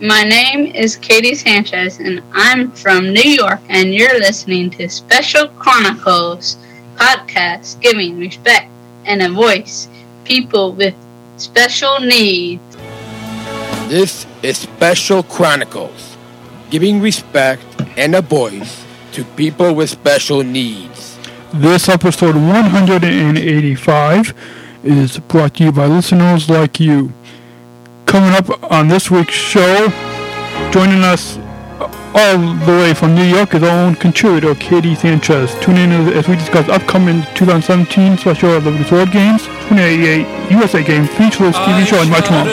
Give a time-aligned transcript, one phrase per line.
[0.00, 5.46] My name is Katy Sanchez, and I'm from New York, and you're listening to Special
[5.50, 6.56] Chronicles
[6.96, 8.68] podcast giving respect
[9.04, 9.86] and a voice
[10.24, 10.96] people with
[11.36, 12.76] special needs.
[13.86, 16.16] This is Special Chronicles,
[16.70, 17.62] giving respect
[17.96, 21.16] and a voice to people with special needs.
[21.52, 24.34] This episode 185
[24.82, 27.12] is brought to you by listeners like you.
[28.06, 29.88] Coming up on this week's show,
[30.70, 31.36] joining us
[32.14, 35.54] all the way from New York is our own contributor, Katy Sanchez.
[35.60, 41.56] Tune in as we discuss upcoming 2017 Special Olympics World Games, 2088 USA Games, Speechless
[41.56, 42.44] TV show, and much more.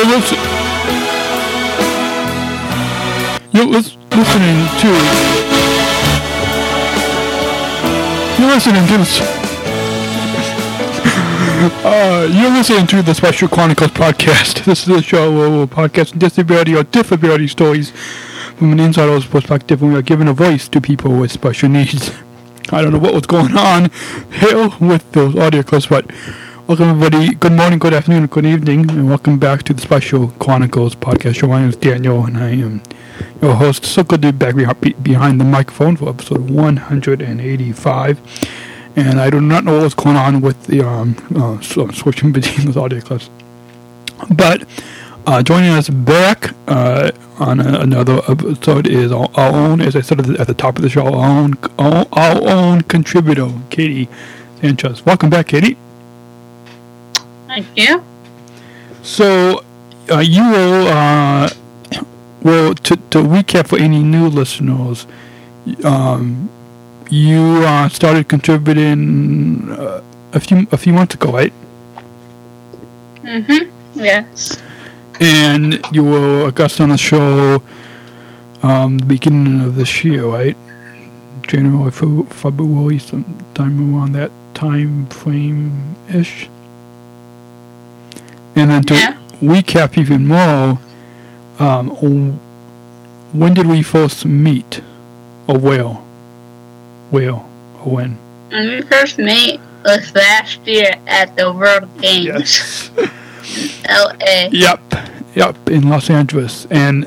[0.00, 0.40] You're listening.
[4.78, 4.88] To.
[8.38, 9.20] You're listening to this.
[11.84, 14.64] Uh, you're listening to the Special Chronicles podcast.
[14.64, 17.90] This is a show where we'll podcast disability or disability stories
[18.56, 22.10] from an insider's perspective, and we are giving a voice to people with special needs.
[22.70, 23.90] I don't know what was going on
[24.32, 26.10] here with those audio clips, but
[26.70, 27.34] welcome everybody.
[27.34, 31.48] Good morning, good afternoon, good evening, and welcome back to the Special Chronicles podcast show.
[31.48, 32.80] My name is Daniel, and I am
[33.42, 33.84] your host.
[33.84, 38.20] So good to be back be- behind the microphone for episode 185.
[38.94, 42.76] And I do not know what's going on with the um, uh, switching between those
[42.76, 43.30] audio clips.
[44.30, 44.64] But
[45.26, 47.10] uh, joining us back uh,
[47.40, 50.82] on a, another episode is our, our own, as I said at the, top of
[50.82, 54.08] the show, our own, our own contributor, Katy
[54.60, 55.04] Sanchez.
[55.04, 55.76] Welcome back, Katy.
[57.50, 58.02] Thank you.
[59.02, 59.64] So,
[60.10, 61.50] uh, you will, uh,
[62.42, 65.06] well, to, to recap for any new listeners,
[65.84, 66.48] um,
[67.10, 70.02] you uh, started contributing uh,
[70.32, 71.52] a few a few months ago, right?
[73.24, 73.70] Mm-hmm.
[73.98, 74.56] Yes.
[75.20, 77.62] And you were a guest on the show
[78.62, 80.56] um, the beginning of this year, right?
[81.42, 86.48] January, Fe- February, sometime around that time frame ish.
[88.56, 89.14] And then to Yeah.
[89.42, 90.78] recap even more,
[91.58, 91.88] um,
[93.32, 94.80] when did we first meet?
[95.46, 95.96] Or where?
[97.10, 97.32] Where?
[97.32, 98.18] Or when?
[98.50, 102.90] When we first met was last year at the World Games,
[103.86, 104.48] L.A.
[104.52, 104.80] Yep.
[105.34, 105.70] Yep.
[105.70, 106.66] In Los Angeles.
[106.70, 107.04] And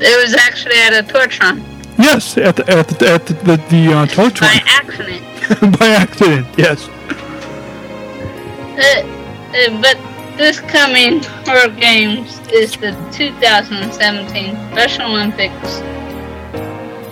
[0.00, 1.62] It was actually at a Tortron
[1.98, 4.62] yes, at the at the at the, the, the uh, tow by truck.
[4.66, 5.22] accident.
[5.78, 6.46] by accident.
[6.58, 6.88] Yes.
[9.54, 9.96] Uh, but
[10.36, 15.80] this coming World Games is the 2017 Special Olympics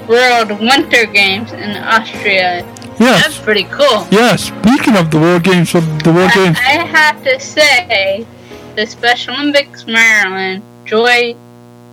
[0.09, 2.67] World Winter Games in Austria.
[2.99, 3.23] Yes.
[3.23, 4.07] That's pretty cool.
[4.11, 4.45] Yes.
[4.45, 6.59] Speaking of the World Games, so the World Games.
[6.61, 8.27] I, I have to say,
[8.77, 11.37] the Special Olympics Maryland Joy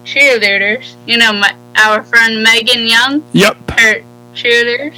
[0.04, 3.72] cheerleaders, you know, my, our friend Megan Young, Yep.
[3.72, 4.02] her
[4.34, 4.96] cheerleaders,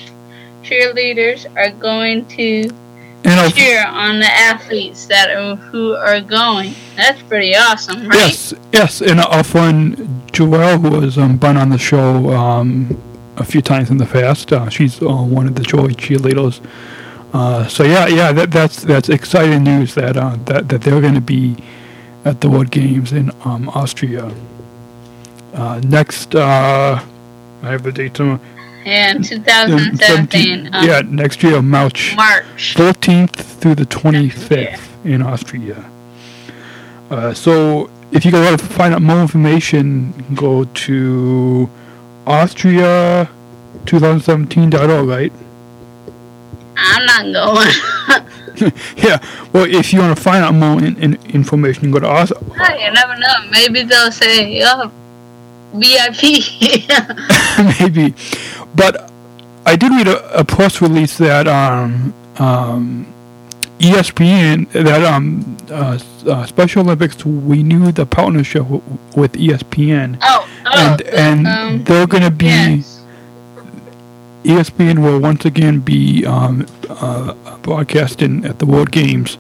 [0.64, 2.70] cheerleaders are going to
[3.24, 6.74] And cheer on the athletes that are, who are going.
[6.96, 8.18] That's pretty awesome, right?
[8.18, 9.96] yes, yes, and our friend
[10.32, 13.00] Joelle, who has um, been on the show um,
[13.38, 16.66] a few times in the past, uh, she's uh, one of the Joy cheerleaders.
[17.34, 21.16] Uh, so yeah, yeah, that, that's that's exciting news that uh, that that they're going
[21.16, 21.56] to be
[22.26, 24.34] at the World Games in um, Austria.
[25.54, 27.04] Uh, next, uh,
[27.62, 28.18] I have the date.
[28.18, 28.40] somewhere.
[28.86, 32.74] Um, 2017, um, yeah, next year, March March.
[32.76, 35.86] 14th through the 25th in Austria.
[37.12, 41.70] Uh, so, if you want to find out more information, go to
[42.26, 45.32] austria2017.org, right?
[46.76, 47.70] I'm not going.
[48.98, 49.20] yeah.
[49.54, 52.34] Well, if you want to find out more in, in information, you go to Aust-
[52.58, 53.34] Hey, you never know.
[53.52, 54.92] Maybe they'll say, oh,
[55.74, 56.22] VIP.
[57.80, 58.14] maybe.
[58.76, 59.12] But
[59.66, 63.14] I did read a, a press release that um, um,
[63.80, 68.82] ESPN, that um, uh, uh, Special Olympics renewed the partnership w-
[69.16, 70.18] with ESPN.
[70.22, 70.72] oh, oh.
[70.78, 73.04] and and um, they're going to be yes.
[74.44, 79.38] ESPN will once again be um, uh, broadcasting at the World Games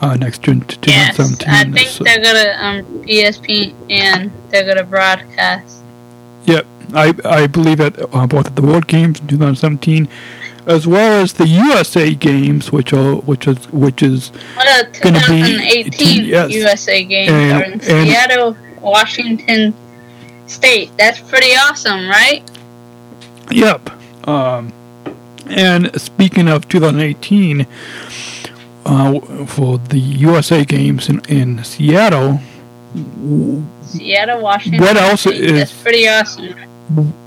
[0.00, 1.48] uh, next June to Yes, 2017.
[1.48, 5.82] I think So- they're gonna um ESPN and they're gonna broadcast.
[6.46, 10.08] Yep, I I believe that uh, both of the World Games in 2017,
[10.66, 15.18] as well as the USA Games, which are which is which is Well, the Gonna
[15.20, 16.50] be 2018 yes.
[16.52, 19.74] USA games And- are in Seattle, Washington
[20.46, 20.90] State.
[20.98, 22.42] That's pretty awesome, right?
[23.50, 23.90] yep.
[24.28, 24.72] Um,
[25.48, 27.66] and speaking of 2018,
[28.86, 32.40] uh, for the USA Games in in Seattle,
[33.82, 34.80] Seattle, Washington.
[34.80, 35.40] What else State.
[35.40, 36.54] is- That's pretty awesome,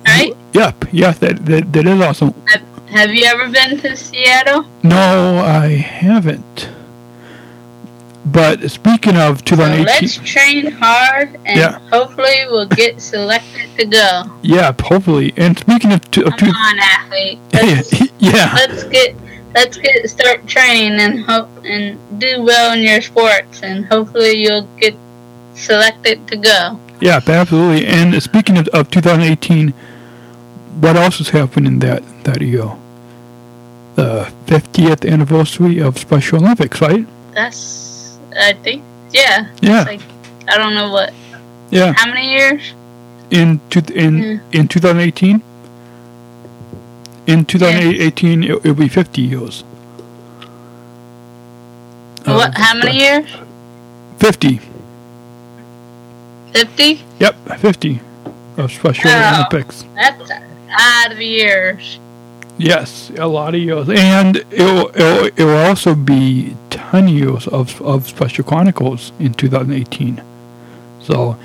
[0.06, 0.34] right?
[0.54, 2.34] yep, yes, that that, that is awesome.
[2.46, 4.66] Have, have you ever been to Seattle?
[4.84, 6.70] No, I haven't.
[8.26, 11.80] But speaking of 2018, So 2018, let's train hard, and Yeah.
[11.90, 14.24] hopefully we'll get selected to go.
[14.42, 15.34] yeah, hopefully.
[15.38, 17.40] And speaking of, two, of Come two, on, athlete.
[17.54, 19.16] Let's, yeah, let's get
[19.56, 24.68] let's get start training and hope and do well in your sports, and hopefully you'll
[24.80, 24.94] get
[25.56, 26.80] selected to go.
[27.02, 27.86] Yeah, absolutely.
[27.86, 29.74] And speaking of, of 2018,
[30.82, 32.72] what else is happening that that year?
[33.96, 37.06] The 50th anniversary of Special Olympics, right?
[37.34, 39.48] That's I think yeah.
[39.62, 40.02] Yeah, like
[40.48, 41.14] I don't know what
[41.72, 41.94] yeah.
[41.94, 42.74] how many years.
[43.32, 44.40] In two, in Yeah.
[44.60, 45.42] in 2018.
[47.28, 49.66] In 2018, it, it'll be 50 years.
[52.24, 52.56] what?
[52.56, 53.30] Uh, How many years?
[54.20, 54.62] 50.
[56.58, 57.04] Fifty.
[57.20, 58.02] Yep, 50
[58.58, 59.12] of Special.
[59.12, 59.86] Olympics.
[59.94, 60.32] That's
[60.72, 62.00] out of years.
[62.58, 67.10] Yes, a lot of years, and it will, it will, it will also be ten
[67.10, 70.20] years of of Special Chronicles in 2018.
[71.04, 71.38] So,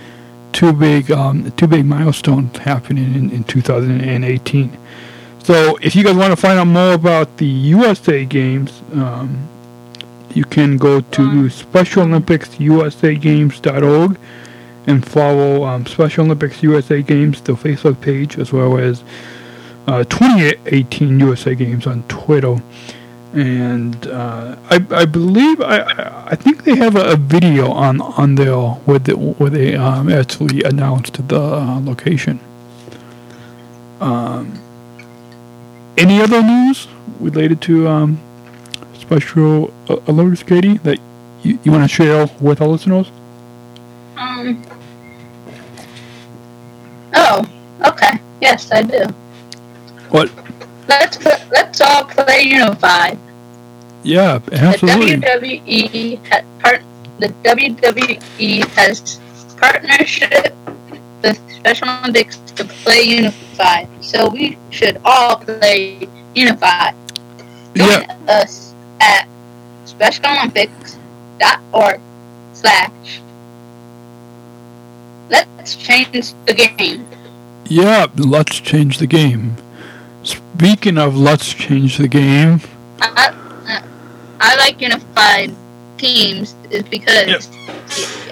[0.55, 4.79] two big um, two big milestones happening in, in 2018.
[5.41, 9.47] So, if you guys want to find out more about the USA Games, um,
[10.33, 14.17] you can go to Special Olympics USA Games.org
[14.87, 19.03] and follow um, Special Olympics USA Games, the Facebook page, as well as
[19.87, 22.57] uh, 2018 USA Games on Twitter,
[23.33, 25.81] and uh, I, I believe I,
[26.31, 30.09] I- think they have a, a video on on there where they, where they um,
[30.09, 32.41] actually announced the uh, location.
[34.01, 34.59] Um,
[35.97, 36.89] any other news
[37.21, 38.21] related to um,
[38.99, 39.73] Special
[40.09, 40.99] Olympics, Katy, that
[41.43, 43.11] you, you want to share with our listeners?
[44.23, 44.63] Um.
[47.15, 47.45] Oh,
[47.85, 48.19] okay.
[48.41, 49.05] Yes, I do.
[50.11, 50.31] What?
[50.89, 53.19] Let's pl- let's all play unified.
[54.03, 55.17] Yeah, absolutely.
[55.17, 56.21] The WWE
[56.61, 56.83] part
[57.19, 59.21] the WWE has
[59.57, 60.55] partnership
[61.23, 63.89] with Special Olympics to play unified.
[64.01, 66.95] So we should all play unified.
[67.75, 68.17] Join Yeah.
[68.29, 69.29] us at
[69.87, 72.01] specialolympics.org
[72.55, 73.21] slash
[75.63, 77.07] let's change the game.
[77.67, 79.55] Yeah, let's change the game.
[80.25, 82.61] Speaking of let's change the game,
[83.01, 83.33] I,
[83.69, 83.85] I,
[84.41, 85.55] I like unified
[85.99, 87.49] teams is because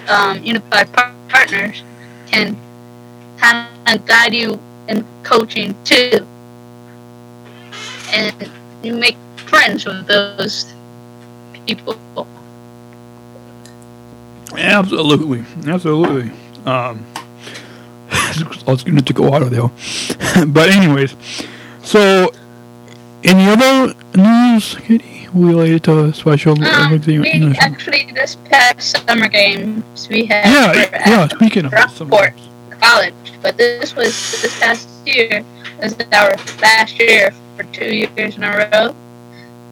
[0.08, 1.84] um, unified par- partners
[2.26, 2.56] can
[3.38, 6.26] kind of guide you in coaching too,
[8.10, 8.50] and
[8.82, 10.74] you make friends with those
[11.64, 11.96] people.
[14.56, 16.32] absolutely, absolutely.
[16.66, 17.04] Um,
[18.42, 19.70] I was going to go out of there,
[20.46, 21.16] but anyways,
[21.82, 22.30] so
[23.24, 27.58] any other news, Katy, related to Special Um, Olympics?
[27.60, 31.28] actually this past summer games we had Yeah, yeah.
[31.28, 32.34] Speaking of Brockport
[32.80, 34.12] College, but this was
[34.42, 35.44] this past year.
[35.80, 38.94] This is our last year for two years in a row.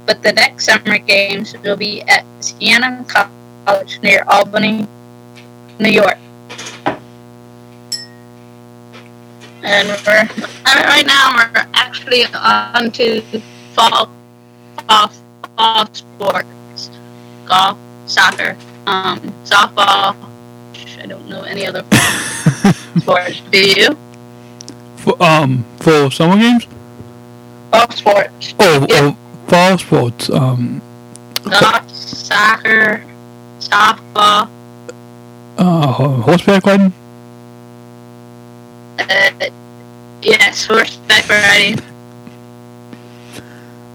[0.06, 3.04] But the next summer games will be at Siena
[3.66, 4.86] College near Albany,
[5.78, 6.16] New York.
[9.68, 13.20] And we're uh, right now we're actually on to
[13.74, 14.08] fall,
[14.88, 15.10] fall,
[15.56, 16.90] fall sports,
[17.46, 18.56] golf, soccer,
[18.86, 20.16] um, softball.
[21.00, 21.84] I don't know any other
[23.00, 23.40] sports.
[23.50, 23.96] Do you?
[24.96, 26.66] for, um, for summer games.
[27.70, 28.54] Fall sports.
[28.58, 29.12] Oh, Yeah.
[29.12, 29.16] oh
[29.48, 30.30] fall sports.
[30.30, 30.80] Um,
[31.44, 33.04] Golf, soccer,
[33.60, 34.48] softball,
[35.58, 36.92] uh, horseback riding.
[38.98, 39.30] uh,
[40.22, 41.78] yes, horseback riding.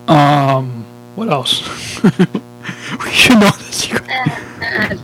[0.07, 1.61] Um, what else?
[2.03, 4.09] we should know the secret.
[4.09, 4.95] Uh,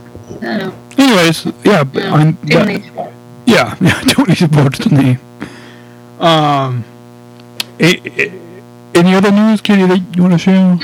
[0.42, 3.14] no, Anyways, yeah, no, I'm, too many sports.
[3.46, 5.20] yeah, yeah, Tony supports the name.
[6.20, 6.84] Um,
[7.80, 8.32] a, a-
[8.96, 10.78] any other news, Katy, that you want to share?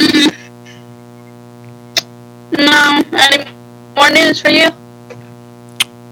[2.52, 3.50] No, Any
[3.96, 4.70] more news for you?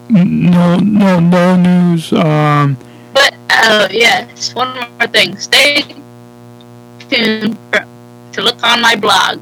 [0.09, 2.11] No, no, no news.
[2.11, 2.75] Um,
[3.53, 5.37] Uh, yes, one more thing.
[5.37, 5.83] Stay
[7.09, 7.85] tuned for,
[8.33, 9.39] to look on my blog.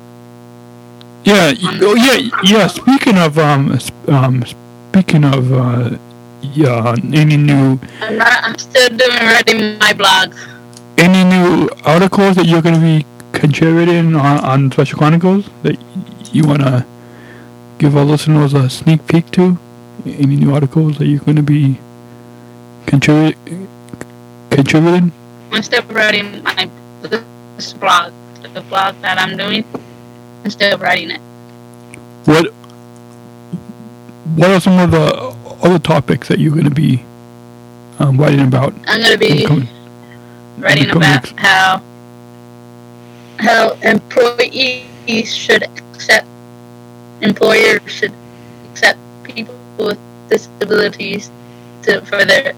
[1.23, 2.67] yeah, oh, yeah, yeah.
[2.67, 3.77] Speaking of um,
[4.07, 4.43] um,
[4.91, 5.97] speaking of uh,
[6.41, 8.43] yeah, any new I'm not.
[8.43, 10.33] I'm still doing writing my blog.
[10.97, 15.77] any new articles that you're going to be contributing on, on Special Chronicles that
[16.33, 16.85] you want to
[17.77, 19.57] give our listeners a sneak peek to?
[20.05, 21.79] Any new articles that you're going to be
[22.85, 23.37] contribute
[24.51, 25.11] contributing?
[25.51, 26.69] I'm still writing my
[27.01, 28.13] this blog,
[28.53, 29.65] the blog that I'm doing.
[30.43, 31.21] I'm still writing it.
[32.25, 32.47] What
[34.35, 37.03] What are some of the other topics that you're going to be
[37.99, 38.73] um, writing about?
[38.87, 39.67] I'm gonna be coming-
[40.57, 41.33] writing about weeks?
[41.37, 41.81] how
[43.39, 44.85] how employees
[45.33, 46.27] should accept
[47.21, 48.13] employers should
[48.71, 49.97] accept people with
[50.29, 51.31] disabilities
[51.83, 52.53] to for their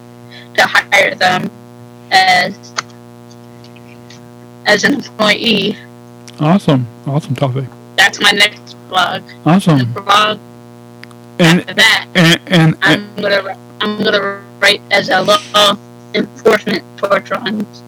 [0.55, 1.49] to hire them
[2.11, 2.73] as
[4.65, 5.77] as an employee.
[6.39, 7.65] Awesome, awesome topic.
[7.95, 9.23] That's my next blog.
[9.23, 10.39] The Awesome, blog
[11.39, 15.77] and after that and and, and I'm gonna I'm gonna write as a law
[16.13, 17.83] enforcement for drawings.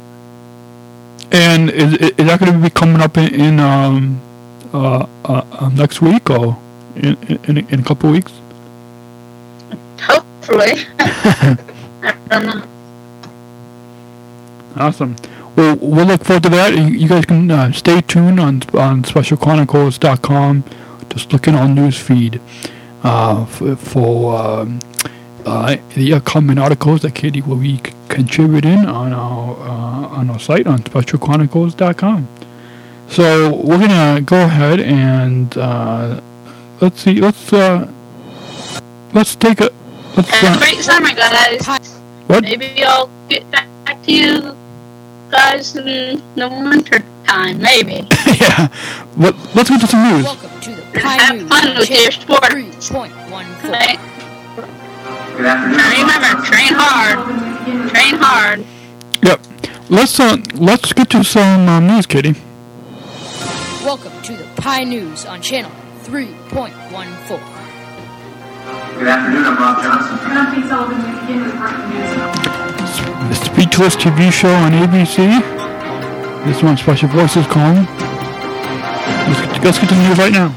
[1.31, 4.21] And is, is that going to be coming up in, in um,
[4.73, 6.57] uh, uh, uh, next week or
[6.95, 8.31] in, in, in a couple weeks?
[9.99, 10.73] Hopefully.
[10.99, 11.57] I
[12.29, 12.63] don't know.
[14.75, 15.15] Awesome.
[15.55, 16.73] Well, we'll look forward to that.
[16.75, 20.63] You, guys can uh, stay tuned on on specialchronicles.com.
[21.09, 22.41] Just look in our news feed
[23.03, 24.79] uh, for, for um,
[25.45, 30.39] uh, the upcoming articles that Katy will be c- contributing on our uh, on our
[30.39, 32.27] site on specialchronicles.com.
[33.07, 36.19] So we're gonna go ahead and uh,
[36.81, 37.21] let's see.
[37.21, 37.89] Let's uh,
[39.13, 39.69] let's take a
[40.17, 40.29] let's.
[40.31, 41.65] Have a great summer, guys.
[42.27, 42.43] what?
[42.43, 43.67] Maybe I'll get back
[44.03, 44.57] to you
[45.29, 47.59] guys in the winter time.
[47.59, 48.07] Maybe.
[48.39, 48.67] yeah.
[49.17, 50.23] But let's get to some news.
[50.23, 52.43] Welcome to the Have Pie News fun with your sport.
[52.43, 53.65] 3.14.
[53.65, 53.97] Okay?
[55.35, 57.17] Remember, train hard.
[57.89, 58.65] Train hard.
[59.23, 59.39] Yep.
[59.89, 62.35] Let's uh, let's get to some um, news, Katy.
[63.83, 65.71] Welcome to the Pie News on channel
[66.03, 66.71] 3.14.
[68.97, 70.44] Good afternoon, I'm Rob Johnson.
[73.75, 75.41] Speechless TV show on ABC.
[76.45, 77.83] This one, Special Voices calling.
[77.83, 80.55] Let's get, let's get to the news right now.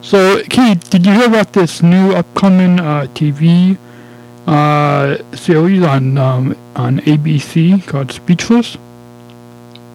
[0.00, 3.76] So, Keith, did you hear about this new upcoming uh, TV
[4.46, 8.78] uh, series on um, on ABC called Speechless?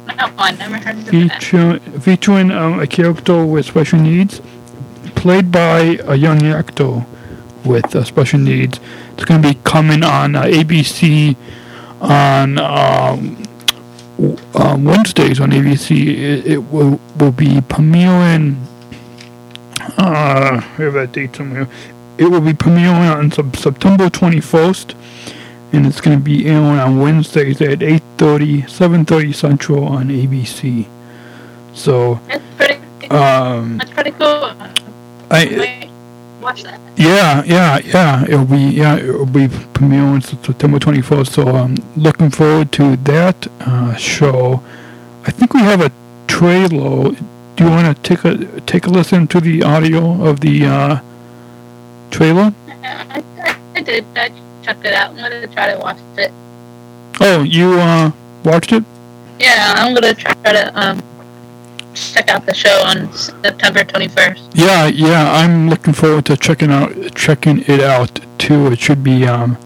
[0.06, 1.42] No, I never heard of that.
[1.42, 4.44] feature, featuring um, a character with special needs,
[5.16, 7.04] played by a young actor
[7.66, 8.80] with uh, special needs.
[9.14, 11.36] It's going to be coming on uh, ABC
[12.04, 13.44] on um,
[14.18, 15.92] w- uh, Wednesdays on ABC.
[16.08, 18.58] It, it will will be premiering.
[19.98, 21.68] Uh, I have that date somewhere.
[22.18, 24.96] It will be premiering on sub- September 21st,
[25.74, 30.88] and it's going to be airing on Wednesdays at 8:30, 7:30 Central on ABC.
[31.74, 33.10] So, That's pretty.
[33.10, 34.52] um, That's pretty cool.
[35.32, 35.90] I
[36.44, 36.80] watch that.
[36.98, 38.24] yeah, yeah, yeah.
[38.26, 41.30] It'll be yeah, it'll be premiering S- September 24th.
[41.30, 44.62] So, um, looking forward to that uh, show.
[45.26, 45.92] I think we have a
[46.28, 47.12] trailer.
[47.56, 51.00] Do you want to take a take a listen to the audio of the uh,
[52.12, 52.54] trailer?
[52.68, 54.06] I, I, I did.
[54.16, 54.32] I
[54.64, 55.12] checked it out.
[55.12, 56.32] I'm gonna try to watch it.
[57.22, 58.12] Oh, you uh,
[58.44, 58.84] watched it?
[59.40, 61.02] Yeah, I'm gonna try to um
[61.94, 64.52] check out the show on September 21st.
[64.54, 68.68] Yeah, yeah, I'm looking forward to checking out checking it out too.
[68.68, 69.58] It should be um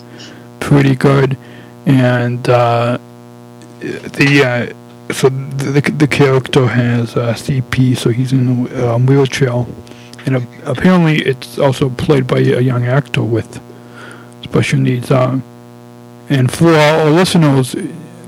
[0.60, 1.38] pretty good,
[1.86, 2.98] and uh,
[3.80, 4.74] the
[5.10, 9.66] uh, so the the character has uh, CP, so he's in a um, wheelchair,
[10.26, 13.62] and apparently it's also played by a young actor with
[14.44, 15.12] special needs.
[15.12, 15.44] Um,
[16.30, 17.76] and for our listeners,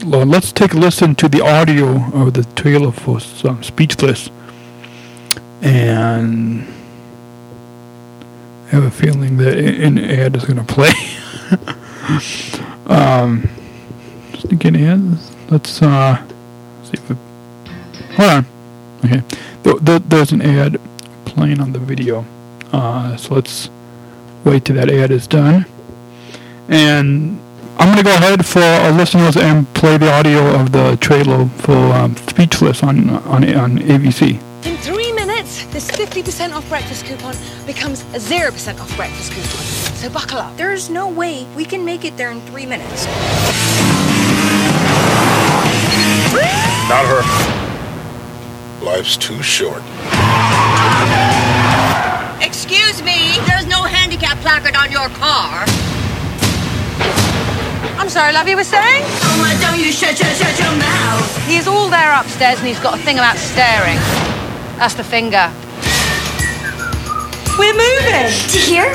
[0.04, 4.30] let's take a listen to the audio of the trailer for um, Speechless
[5.62, 6.68] and
[8.68, 10.92] I have a feeling that an ad is going to play.
[12.88, 13.50] um,
[14.58, 15.36] get ads.
[15.50, 16.24] Let's uh,
[16.84, 17.18] see if it.
[18.16, 18.46] Hold on.
[19.04, 19.24] Okay,
[19.64, 20.80] th- th- there's an ad
[21.26, 22.26] playing on the video.
[22.72, 23.70] Uh, so let's
[24.44, 25.66] wait till that ad is done,
[26.68, 27.40] and
[27.80, 31.48] I'm going to go ahead for our listeners and play the audio of the trailer
[31.60, 34.38] for um, Speechless on on on ABC.
[34.66, 39.64] In three minutes, this 50% off breakfast coupon becomes a 0% off breakfast coupon.
[39.96, 40.58] So buckle up.
[40.58, 43.06] There's no way we can make it there in three minutes.
[46.90, 47.24] Not her.
[48.84, 49.82] Life's too short.
[52.46, 55.66] Excuse me, there's no handicap placard on your car.
[58.10, 59.04] I'm sorry, love, you were saying?
[59.06, 61.46] Oh, why don't you shut, shut, shut your mouth?
[61.46, 63.98] He's all there upstairs and he's got a thing about staring.
[64.80, 65.54] That's the finger.
[67.60, 68.34] We're moving.
[68.50, 68.90] To here?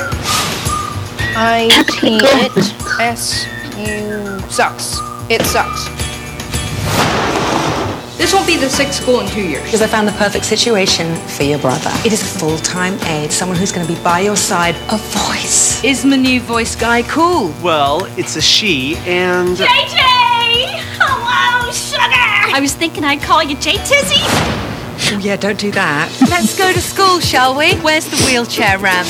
[1.36, 3.46] I T it S
[3.78, 4.98] U sucks.
[5.30, 6.03] It sucks.
[8.16, 9.64] This won't be the sixth school in two years.
[9.64, 11.90] Because I found the perfect situation for your brother.
[12.06, 15.82] It is a full-time aide, someone who's going to be by your side, a voice.
[15.82, 17.52] Is my new voice guy cool?
[17.62, 19.56] Well, it's a she and.
[19.56, 19.98] JJ!
[20.96, 22.54] Hello, sugar!
[22.54, 24.22] I was thinking I'd call you J Tizzy.
[25.12, 26.08] Oh yeah, don't do that.
[26.30, 27.74] Let's go to school, shall we?
[27.76, 29.08] Where's the wheelchair ramp?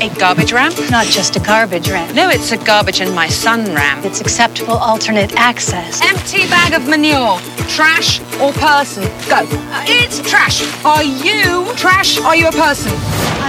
[0.00, 0.76] A garbage ramp?
[0.90, 2.14] Not just a garbage ramp.
[2.14, 4.04] No, it's a garbage and my son ramp.
[4.04, 6.00] It's acceptable alternate access.
[6.02, 7.38] Empty bag of manure.
[7.68, 9.04] Trash or person?
[9.28, 9.46] Go.
[9.50, 10.62] Uh, it's trash.
[10.84, 12.18] Are you trash?
[12.20, 12.92] Are you a person?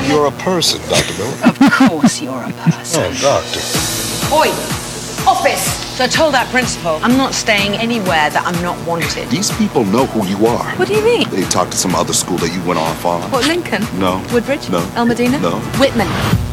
[0.08, 1.14] You're a person, Dr.
[1.18, 1.38] Miller.
[1.46, 3.04] Of course you're a person.
[3.04, 4.36] Oh, doctor.
[4.36, 4.85] Oi!
[5.28, 5.64] Office!
[5.98, 9.28] So I told that principal, I'm not staying anywhere that I'm not wanted.
[9.30, 10.64] These people know who you are.
[10.76, 11.28] What do you mean?
[11.30, 13.24] They talked to some other school that you went off on.
[13.32, 13.82] What, Lincoln?
[14.00, 14.24] No.
[14.32, 14.70] Woodbridge?
[14.70, 14.88] No.
[14.96, 15.40] El Medina?
[15.40, 15.58] No.
[15.80, 16.08] Whitman.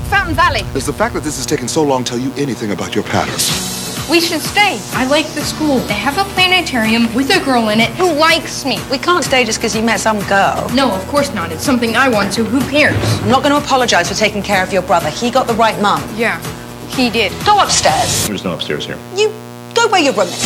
[0.08, 0.62] Fountain Valley.
[0.72, 3.72] Does the fact that this has taken so long tell you anything about your patterns?
[4.10, 4.78] We should stay.
[4.92, 5.78] I like the school.
[5.80, 8.78] They have a planetarium with a girl in it who likes me.
[8.90, 10.68] We can't stay just because you met some girl.
[10.74, 11.52] No, of course not.
[11.52, 12.44] It's something I want to.
[12.44, 12.96] Who cares?
[13.22, 15.08] I'm not going to apologize for taking care of your brother.
[15.08, 16.02] He got the right mum.
[16.16, 16.40] Yeah,
[16.94, 17.32] he did.
[17.44, 18.26] Go upstairs.
[18.26, 18.98] There's no upstairs here.
[19.14, 19.28] You
[19.74, 20.42] go where your room is.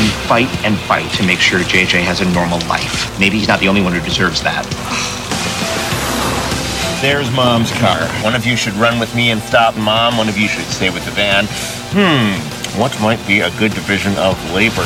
[0.00, 3.18] We fight and fight to make sure JJ has a normal life.
[3.20, 4.66] Maybe he's not the only one who deserves that.
[7.02, 8.00] There's Mom's car.
[8.22, 10.16] One of you should run with me and stop Mom.
[10.16, 11.46] One of you should stay with the van.
[11.90, 14.84] Hmm, what might be a good division of labor?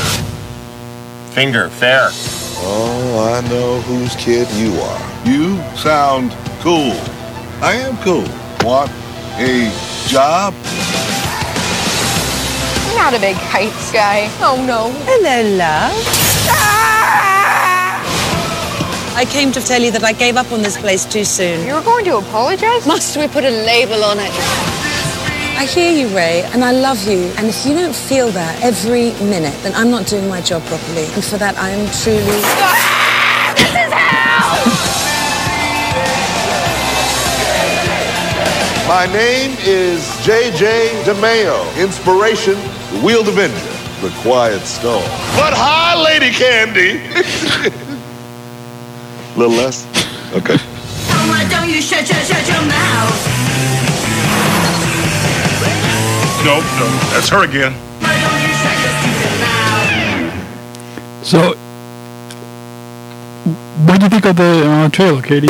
[1.33, 2.09] Finger, fair.
[2.59, 5.29] Oh, I know whose kid you are.
[5.29, 6.93] You sound cool.
[7.63, 8.27] I am cool.
[8.67, 8.91] What
[9.39, 9.71] a
[10.07, 10.55] job?
[12.95, 14.29] Not a big heights guy.
[14.41, 14.91] Oh no.
[15.05, 15.93] Hello, love.
[16.49, 17.57] Ah!
[19.17, 21.67] I came to tell you that I gave up on this place too soon.
[21.67, 22.87] You were going to apologize?
[22.87, 24.33] Must we put a label on it?
[25.59, 27.33] I hear you, Ray, and I love you.
[27.39, 31.07] And if you don't feel that every minute, then I'm not doing my job properly.
[31.15, 32.41] And for that, I am truly.
[33.57, 34.16] This is hell!
[38.87, 41.03] My name is J.J.
[41.03, 41.77] DiMeo.
[41.77, 43.59] Inspiration, the Wheeled Avenger,
[44.01, 45.03] the Quiet Storm.
[45.35, 47.03] But hi, Lady Candy.
[47.03, 47.25] A
[49.37, 49.87] little less?
[50.33, 50.55] Okay.
[50.55, 53.11] Oh, why don't you shut, shut, shut your mouth?
[56.47, 57.73] Nope, no, that's her again.
[57.99, 60.31] Why don't you shut your stupid mouth?
[61.27, 61.59] So,
[63.85, 65.49] what do you think of the uh, trailer, Katy?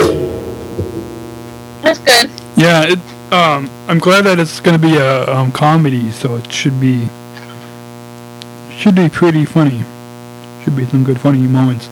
[1.82, 2.30] That's good.
[2.56, 2.98] Yeah, it,
[3.32, 7.08] um, I'm glad that it's going to be a um, comedy, so it should be
[8.70, 9.82] should be pretty funny.
[10.62, 11.88] Should be some good funny moments.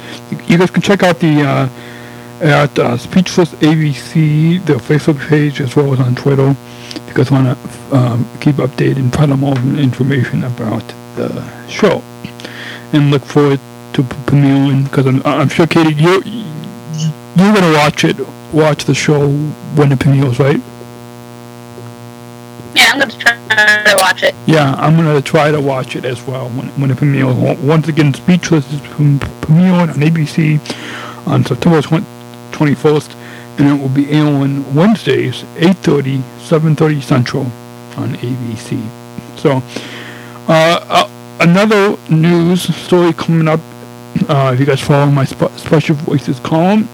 [0.48, 1.68] You, guys can check out the uh,
[2.40, 6.54] at uh, Speechless ABC, the Facebook page, as well as on Twitter.
[6.90, 11.68] If you guys want to um, keep updated and find out more information about the
[11.68, 12.02] show,
[12.92, 13.60] and look forward
[13.94, 16.22] to premiering because I'm, I'm sure Katy, you
[17.36, 18.16] you're gonna watch it,
[18.52, 19.28] watch the show
[19.74, 20.60] when it premieres, right?
[22.94, 23.34] I'm gonna try
[23.90, 24.34] to watch it.
[24.46, 27.34] Yeah, I'm gonna try to watch it as well when when it premieres.
[27.60, 30.60] Once again, Speechless is prem- premiering on ABC
[31.26, 33.14] on September 21st,
[33.58, 37.46] and it will be airing Wednesdays, 8:30, 7:30 Central
[37.96, 38.78] on ABC.
[39.36, 39.60] So,
[40.48, 41.08] uh, uh,
[41.40, 43.60] another news story coming up.
[44.28, 46.88] Uh, if you guys follow my spe- Special Voices column,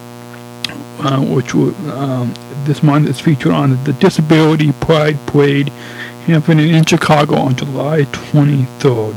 [1.01, 2.33] uh, which will, um,
[2.65, 5.69] this month is featured on the Disability Pride Parade
[6.27, 9.15] happening in Chicago on July 23rd,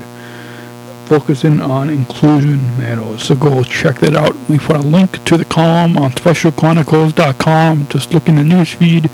[1.08, 3.24] focusing on inclusion matters.
[3.24, 4.36] So go check that out.
[4.50, 7.88] We put a link to the column on specialchronicles.com.
[7.88, 9.10] Just look in the news feed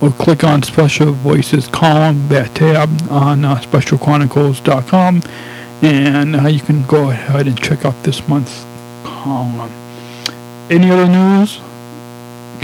[0.00, 5.22] or click on Special Voices column, that tab on uh, specialchronicles.com,
[5.82, 8.64] and uh, you can go ahead and check out this month's
[9.02, 9.70] column.
[10.70, 11.60] Any other news?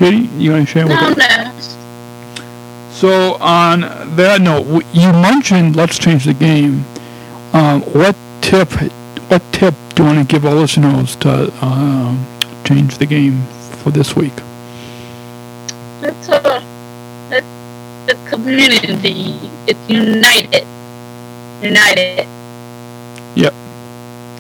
[0.01, 1.77] Katy, you want to share with No, us?
[1.77, 2.43] no.
[2.91, 3.81] So on
[4.17, 6.87] that note, you mentioned let's change the game.
[7.53, 8.71] Um, what tip?
[9.29, 12.27] What tip do you want to give our listeners to um,
[12.65, 13.43] change the game
[13.83, 14.33] for this week?
[16.01, 16.65] It's a,
[17.31, 19.35] it's a community.
[19.67, 20.67] It's united.
[21.63, 22.27] United.
[23.37, 23.53] Yep.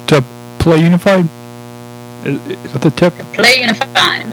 [0.06, 0.24] To
[0.58, 1.28] play unified.
[2.24, 3.12] Is, is that the tip?
[3.34, 4.32] Play unified.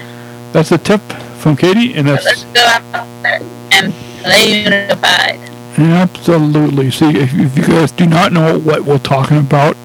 [0.58, 1.02] That's a tip
[1.38, 3.42] from Katy, and that's Let's go out there
[3.74, 3.94] and
[4.24, 5.40] play unified.
[5.78, 6.90] absolutely.
[6.90, 9.78] See, if, if you guys do not know what we're talking about,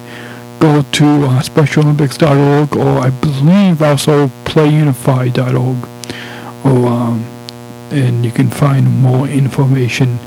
[0.60, 5.88] go to uh, SpecialOlympics.org or I believe also PlayUnified.org,
[6.64, 7.22] or um,
[7.90, 10.18] and you can find more information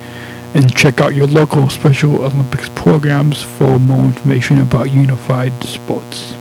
[0.54, 6.36] and check out your local Special Olympics programs for more information about unified sports.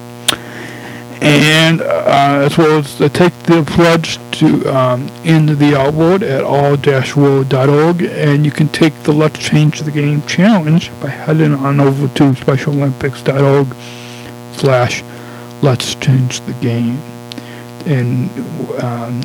[1.24, 6.44] And uh, as well as uh, take the pledge to um, end the R-word at
[6.44, 12.08] r-word.org, and you can take the Let's Change the Game challenge by heading on over
[12.08, 13.74] to specialolympics.org
[14.58, 15.02] slash
[15.62, 16.98] Let's Change the Game,
[17.86, 18.28] and
[18.82, 19.22] um,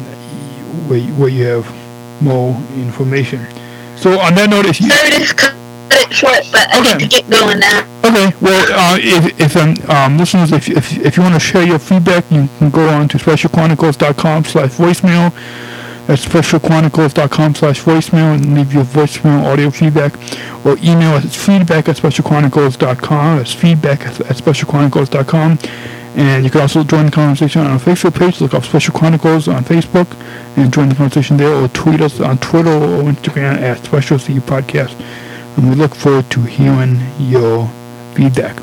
[0.88, 3.45] where, where you have more information.
[3.97, 5.55] So on that note, if you Sorry to cut
[5.91, 7.88] it short, but I need to get going now.
[8.09, 11.63] Okay, well, uh, if, if um, um, listeners, if, if, if you want to share
[11.63, 15.31] your feedback, you can go on to specialchronicles.com slash voicemail.
[16.07, 20.15] That's specialchronicles.com slash voicemail and leave your voicemail audio feedback
[20.65, 23.37] or email us at feedback at specialchronicles.com.
[23.37, 25.59] That's feedback at, at specialchronicles.com.
[26.15, 28.41] And you can also join the conversation on our Facebook page.
[28.41, 30.07] Look up Special Chronicles on Facebook
[30.57, 34.33] and join the conversation there or tweet us on Twitter or Instagram at Special C
[34.39, 34.99] Podcast.
[35.57, 37.69] And we look forward to hearing your
[38.15, 38.57] feedback.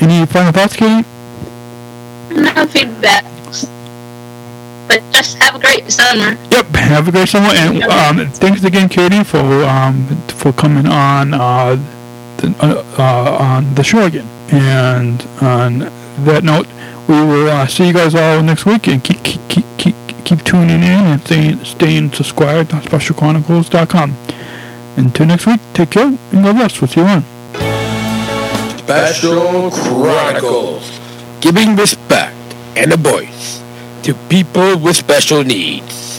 [0.00, 1.06] Any final thoughts, Katy?
[2.30, 3.24] No feedback.
[4.88, 6.36] But just have a great summer.
[6.50, 6.66] Yep.
[6.74, 11.76] Have a great summer, and um, thanks again, Katy, for um, for coming on uh,
[12.38, 14.26] the, uh, uh, on the show again.
[14.50, 15.78] And on
[16.24, 16.66] that note,
[17.08, 20.44] we will uh, see you guys all next week, and keep keep keep keep, keep
[20.44, 24.16] tuning in and staying staying subscribed on SpecialChronicles.com.
[24.96, 26.80] Until next week, take care and God bless.
[26.80, 27.24] We'll see you on.
[28.92, 31.00] Special Chronicles,
[31.40, 32.36] giving respect
[32.76, 33.62] and a voice
[34.02, 36.11] to people with special needs.